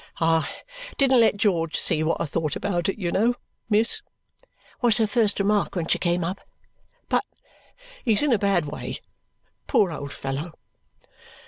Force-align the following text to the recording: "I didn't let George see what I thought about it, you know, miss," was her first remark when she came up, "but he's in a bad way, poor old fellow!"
"I 0.19 0.49
didn't 0.97 1.19
let 1.19 1.37
George 1.37 1.77
see 1.77 2.01
what 2.01 2.19
I 2.19 2.25
thought 2.25 2.55
about 2.55 2.89
it, 2.89 2.97
you 2.97 3.11
know, 3.11 3.35
miss," 3.69 4.01
was 4.81 4.97
her 4.97 5.05
first 5.05 5.39
remark 5.39 5.75
when 5.75 5.85
she 5.85 5.99
came 5.99 6.23
up, 6.23 6.41
"but 7.07 7.23
he's 8.03 8.23
in 8.23 8.33
a 8.33 8.39
bad 8.39 8.65
way, 8.65 8.99
poor 9.67 9.91
old 9.91 10.11
fellow!" 10.11 10.53